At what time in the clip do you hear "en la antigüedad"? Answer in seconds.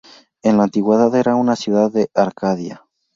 0.41-1.13